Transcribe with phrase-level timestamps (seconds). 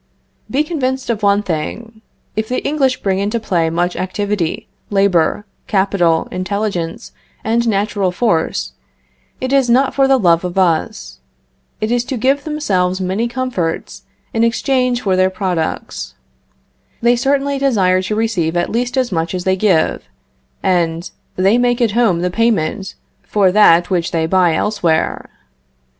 [0.49, 2.01] Be convinced of one thing.
[2.35, 7.11] If the English bring into play much activity, labor, capital, intelligence,
[7.43, 8.71] and natural force,
[9.39, 11.19] it is not for the love of us.
[11.79, 14.01] It is to give themselves many comforts
[14.33, 16.15] in exchange for their products.
[17.03, 20.03] They certainly desire to receive at least as much as they give,
[20.63, 25.29] and they make at home the payment for that which they buy elsewhere.